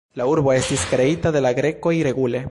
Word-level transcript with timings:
La 0.19 0.25
urbo 0.29 0.51
estis 0.53 0.85
kreita 0.93 1.33
de 1.37 1.43
la 1.47 1.51
grekoj 1.61 1.97
regule. 2.09 2.39